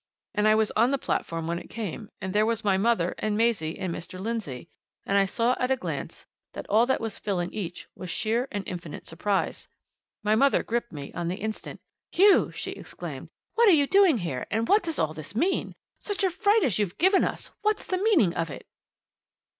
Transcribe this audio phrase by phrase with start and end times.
[0.33, 3.37] And I was on the platform when it came, and there was my mother and
[3.37, 4.19] Maisie and Mr.
[4.19, 4.67] Lindsey,
[5.05, 8.67] and I saw at a glance that all that was filling each was sheer and
[8.67, 9.67] infinite surprise.
[10.23, 11.81] My mother gripped me on the instant.
[12.11, 13.29] "Hugh!" she exclaimed.
[13.53, 15.75] "What are you doing here, and what does all this mean?
[15.99, 17.51] Such a fright as you've given us!
[17.61, 18.65] What's the meaning of it?"